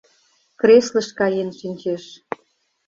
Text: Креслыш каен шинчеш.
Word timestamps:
Креслыш 0.59 1.07
каен 1.19 1.49
шинчеш. 1.57 2.03